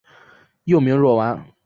[0.63, 1.53] 幼名若丸。